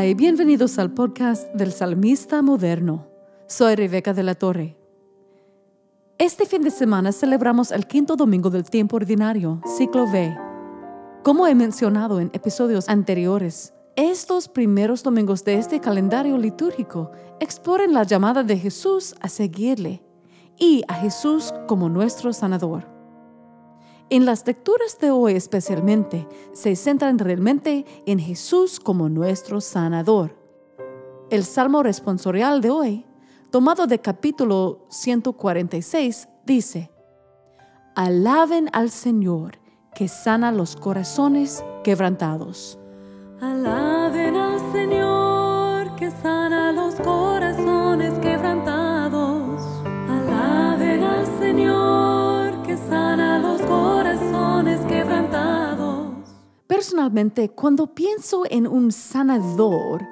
[0.00, 3.08] Bienvenidos al podcast del Salmista Moderno.
[3.48, 4.76] Soy Rebeca de la Torre.
[6.18, 10.38] Este fin de semana celebramos el quinto domingo del tiempo ordinario, ciclo V.
[11.24, 17.10] Como he mencionado en episodios anteriores, estos primeros domingos de este calendario litúrgico
[17.40, 20.00] exploran la llamada de Jesús a seguirle
[20.56, 22.97] y a Jesús como nuestro sanador.
[24.10, 30.34] En las lecturas de hoy especialmente se centran realmente en Jesús como nuestro sanador.
[31.28, 33.06] El Salmo responsorial de hoy,
[33.50, 36.90] tomado de capítulo 146, dice,
[37.94, 39.58] Alaben al Señor
[39.94, 42.78] que sana los corazones quebrantados.
[43.42, 48.77] Alaben al Señor que sana los corazones quebrantados.
[56.78, 60.06] Personalmente, cuando pienso en un sanador,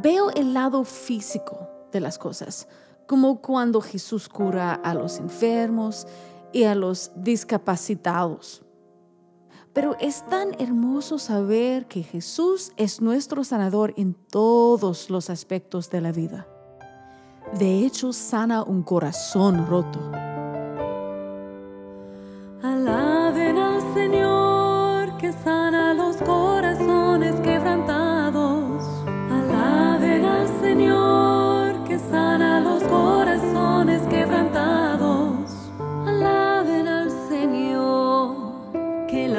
[0.00, 2.68] veo el lado físico de las cosas,
[3.08, 6.06] como cuando Jesús cura a los enfermos
[6.52, 8.62] y a los discapacitados.
[9.72, 16.00] Pero es tan hermoso saber que Jesús es nuestro sanador en todos los aspectos de
[16.02, 16.46] la vida.
[17.58, 19.98] De hecho, sana un corazón roto.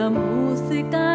[0.09, 1.10] Música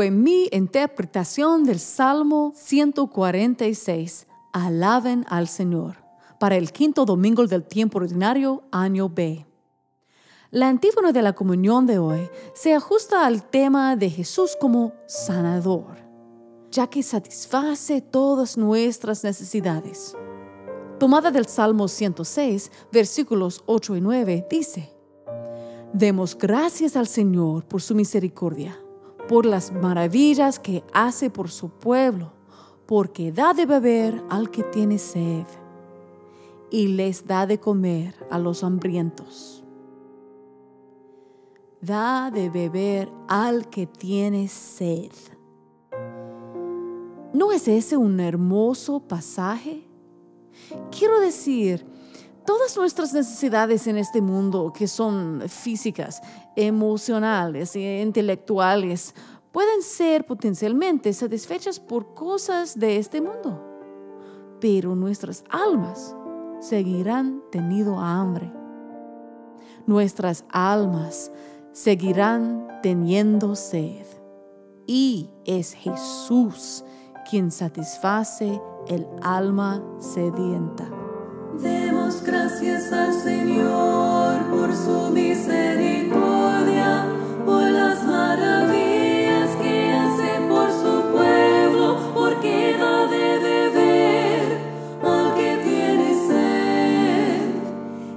[0.00, 4.26] fue mi interpretación del Salmo 146.
[4.50, 5.96] Alaben al Señor
[6.38, 9.44] para el quinto domingo del tiempo ordinario, año B.
[10.50, 15.98] La antífona de la comunión de hoy se ajusta al tema de Jesús como sanador,
[16.70, 20.16] ya que satisface todas nuestras necesidades.
[20.98, 24.90] Tomada del Salmo 106, versículos 8 y 9, dice,
[25.92, 28.80] Demos gracias al Señor por su misericordia,
[29.30, 32.32] por las maravillas que hace por su pueblo,
[32.84, 35.46] porque da de beber al que tiene sed
[36.68, 39.62] y les da de comer a los hambrientos.
[41.80, 45.12] Da de beber al que tiene sed.
[47.32, 49.86] ¿No es ese un hermoso pasaje?
[50.90, 51.86] Quiero decir,
[52.50, 56.20] todas nuestras necesidades en este mundo, que son físicas,
[56.56, 59.14] emocionales e intelectuales,
[59.52, 63.64] pueden ser potencialmente satisfechas por cosas de este mundo.
[64.60, 66.16] Pero nuestras almas
[66.58, 68.52] seguirán teniendo hambre.
[69.86, 71.30] Nuestras almas
[71.70, 74.06] seguirán teniendo sed.
[74.88, 76.84] Y es Jesús
[77.30, 80.90] quien satisface el alma sedienta.
[82.10, 87.06] Gracias al Señor por su misericordia,
[87.46, 94.58] por las maravillas que hace por su pueblo, porque da de beber
[95.04, 97.50] al que tiene sed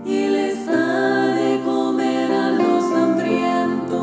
[0.05, 3.93] y les da de comer a los hambrientos.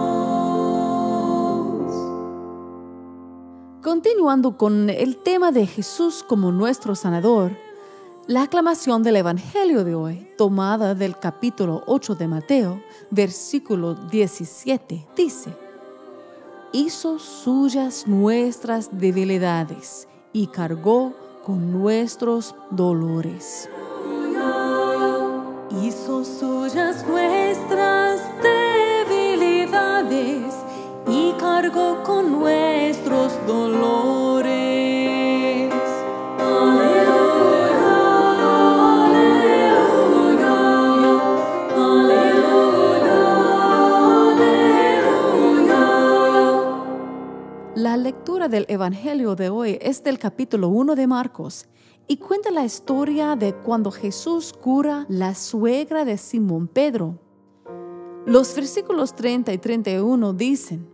[3.83, 7.51] Continuando con el tema de Jesús como nuestro sanador,
[8.27, 15.57] la aclamación del Evangelio de hoy, tomada del capítulo 8 de Mateo, versículo 17, dice,
[16.73, 21.15] hizo suyas nuestras debilidades y cargó
[21.45, 23.69] con nuestros dolores.
[25.83, 28.21] Hizo suyas nuestras
[29.09, 30.55] debilidades
[31.09, 34.00] y cargó con nuestros dolores.
[48.01, 51.69] Lectura del Evangelio de hoy es del capítulo 1 de Marcos
[52.09, 57.19] y cuenta la historia de cuando Jesús cura la suegra de Simón Pedro.
[58.27, 60.89] Los versículos 30 y 31 dicen,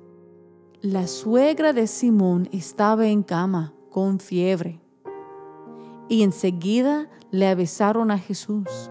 [0.83, 4.81] la suegra de Simón estaba en cama con fiebre
[6.09, 8.91] y enseguida le avisaron a Jesús.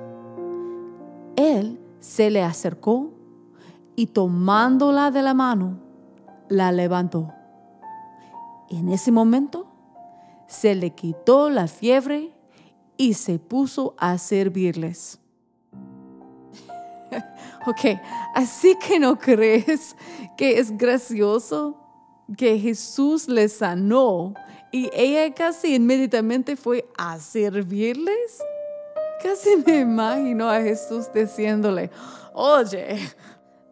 [1.35, 3.11] Él se le acercó
[3.95, 5.79] y tomándola de la mano,
[6.47, 7.33] la levantó.
[8.69, 9.67] En ese momento
[10.47, 12.31] se le quitó la fiebre
[12.97, 15.19] y se puso a servirles.
[17.67, 17.99] ok,
[18.33, 19.95] así que no crees
[20.37, 21.77] que es gracioso
[22.37, 24.33] que Jesús le sanó
[24.71, 28.39] y ella casi inmediatamente fue a servirles.
[29.21, 31.89] Casi me imagino a Jesús diciéndole,
[32.33, 32.97] oye,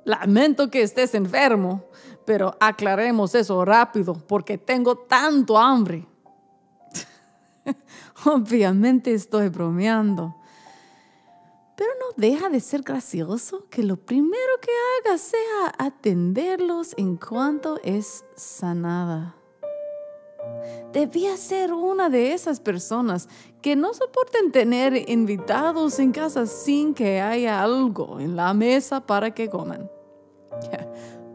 [0.05, 1.83] lamento que estés enfermo,
[2.25, 6.07] pero aclaremos eso rápido porque tengo tanto hambre.
[8.25, 10.35] Obviamente estoy bromeando.
[11.75, 14.71] Pero no deja de ser gracioso que lo primero que
[15.09, 19.35] haga sea atenderlos en cuanto es sanada.
[20.91, 23.27] Debía ser una de esas personas
[23.61, 29.31] que no soporten tener invitados en casa sin que haya algo en la mesa para
[29.31, 29.89] que coman.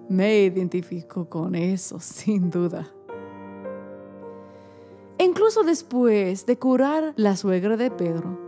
[0.09, 2.91] Me identifico con eso, sin duda.
[5.19, 8.39] Incluso después de curar la suegra de Pedro,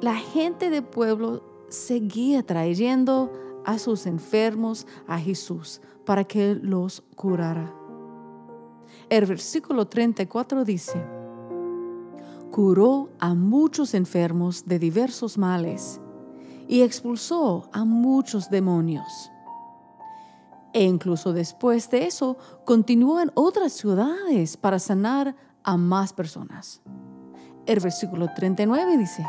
[0.00, 3.32] la gente del pueblo seguía trayendo
[3.64, 7.74] a sus enfermos a Jesús para que los curara.
[9.08, 11.02] El versículo 34 dice,
[12.50, 16.00] curó a muchos enfermos de diversos males
[16.68, 19.30] y expulsó a muchos demonios.
[20.74, 26.82] E incluso después de eso, continuó en otras ciudades para sanar a más personas.
[27.64, 29.24] El versículo 39 dice,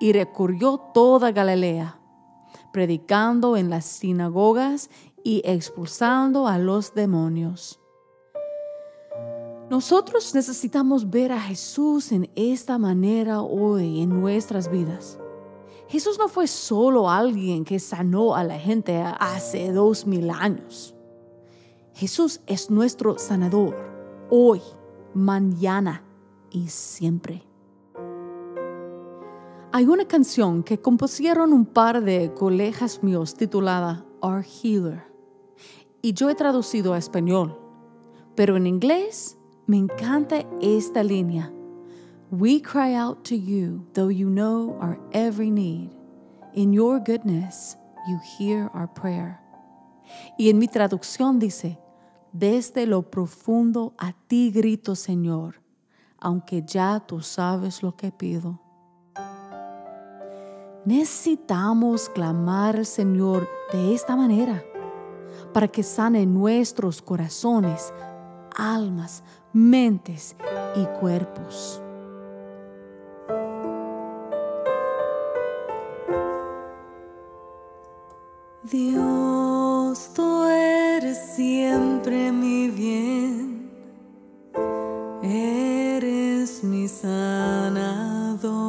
[0.00, 2.00] y recorrió toda Galilea,
[2.72, 4.90] predicando en las sinagogas
[5.22, 7.80] y expulsando a los demonios.
[9.70, 15.18] Nosotros necesitamos ver a Jesús en esta manera hoy en nuestras vidas.
[15.88, 20.94] Jesús no fue solo alguien que sanó a la gente hace dos mil años.
[21.94, 23.76] Jesús es nuestro sanador
[24.30, 24.60] hoy,
[25.14, 26.02] mañana
[26.50, 27.44] y siempre.
[29.72, 35.04] Hay una canción que compusieron un par de colegas míos titulada Our Healer
[36.00, 37.58] y yo he traducido a español,
[38.34, 41.52] pero en inglés me encanta esta línea.
[42.34, 45.90] We cry out to you, though you know our every need.
[46.52, 47.76] In your goodness,
[48.08, 49.38] you hear our prayer.
[50.36, 51.78] Y en mi traducción dice,
[52.32, 55.62] desde lo profundo a ti grito, Señor,
[56.18, 58.58] aunque ya tú sabes lo que pido.
[60.84, 64.60] Necesitamos clamar al Señor de esta manera
[65.52, 67.94] para que sane nuestros corazones,
[68.56, 69.22] almas,
[69.52, 70.34] mentes
[70.74, 71.83] y cuerpos.
[87.24, 88.63] Mi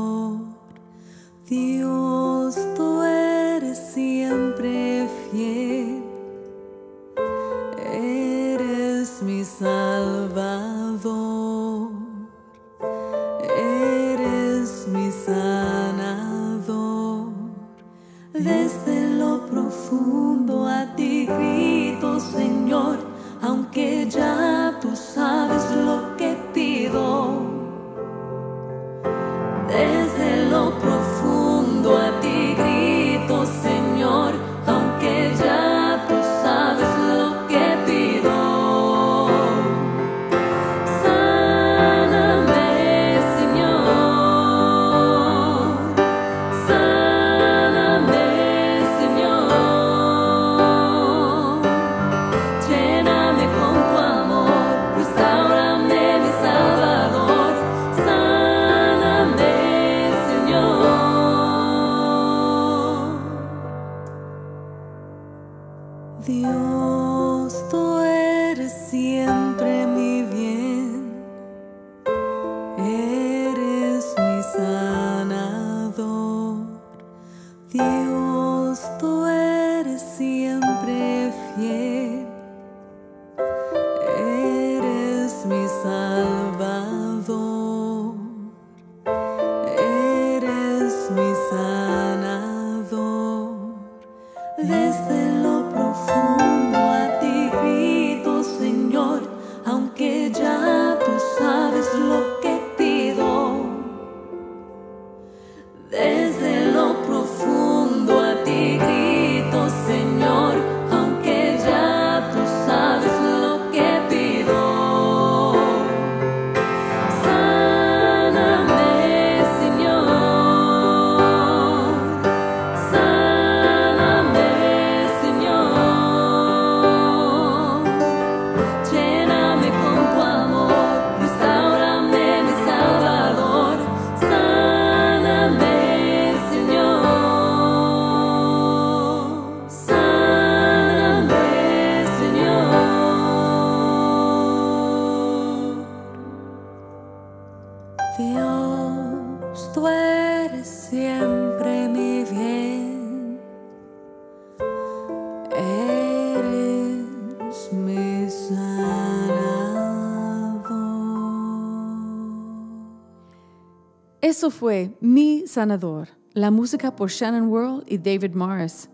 [164.25, 168.89] Eso fue Mi Sanador, la música por Shannon World y David Morris,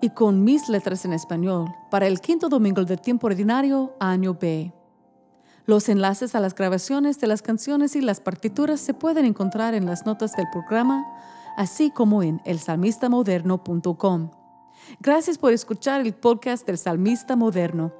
[0.00, 4.72] y con mis letras en español para el quinto domingo del tiempo ordinario, año B.
[5.66, 9.84] Los enlaces a las grabaciones de las canciones y las partituras se pueden encontrar en
[9.84, 11.04] las notas del programa,
[11.56, 14.30] así como en elsalmistamoderno.com.
[15.00, 17.92] Gracias por escuchar el podcast del Salmista Moderno.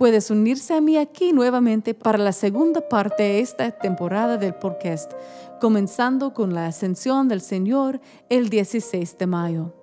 [0.00, 5.12] Puedes unirse a mí aquí nuevamente para la segunda parte de esta temporada del podcast,
[5.60, 9.74] comenzando con la ascensión del Señor el 16 de mayo.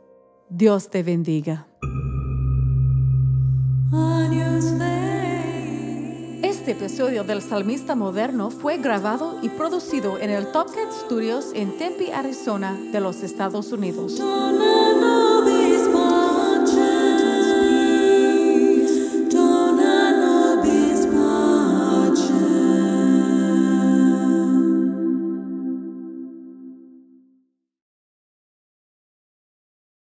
[0.49, 1.67] Dios te bendiga.
[6.41, 11.77] Este episodio del Salmista Moderno fue grabado y producido en el Top Cat Studios en
[11.77, 14.19] Tempe, Arizona, de los Estados Unidos.